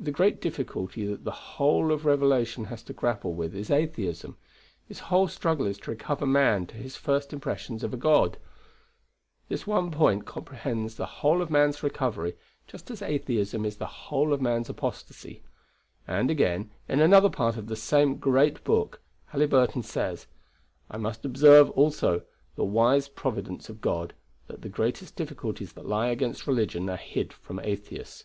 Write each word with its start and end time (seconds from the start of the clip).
The 0.00 0.10
great 0.10 0.40
difficulty 0.40 1.06
that 1.06 1.22
the 1.22 1.30
whole 1.30 1.92
of 1.92 2.04
revelation 2.04 2.64
has 2.64 2.82
to 2.82 2.92
grapple 2.92 3.34
with 3.34 3.54
is 3.54 3.70
atheism; 3.70 4.36
its 4.88 4.98
whole 4.98 5.28
struggle 5.28 5.66
is 5.66 5.78
to 5.78 5.92
recover 5.92 6.26
man 6.26 6.66
to 6.66 6.74
his 6.76 6.96
first 6.96 7.32
impressions 7.32 7.84
of 7.84 7.94
a 7.94 7.96
God. 7.96 8.36
This 9.48 9.64
one 9.64 9.92
point 9.92 10.26
comprehends 10.26 10.96
the 10.96 11.06
whole 11.06 11.40
of 11.40 11.50
man's 11.52 11.84
recovery, 11.84 12.34
just 12.66 12.90
as 12.90 13.00
atheism 13.00 13.64
is 13.64 13.76
the 13.76 13.86
whole 13.86 14.32
of 14.32 14.42
man's 14.42 14.68
apostasy." 14.70 15.44
And, 16.04 16.32
again, 16.32 16.72
in 16.88 16.98
another 16.98 17.30
part 17.30 17.56
of 17.56 17.68
the 17.68 17.76
same 17.76 18.16
great 18.16 18.64
book, 18.64 19.00
Halyburton 19.28 19.84
says: 19.84 20.26
"I 20.90 20.96
must 20.96 21.24
observe, 21.24 21.70
also, 21.78 22.22
the 22.56 22.64
wise 22.64 23.06
providence 23.06 23.68
of 23.68 23.80
God, 23.80 24.14
that 24.48 24.62
the 24.62 24.68
greatest 24.68 25.14
difficulties 25.14 25.74
that 25.74 25.86
lie 25.86 26.08
against 26.08 26.48
religion 26.48 26.90
are 26.90 26.96
hid 26.96 27.32
from 27.32 27.60
atheists. 27.60 28.24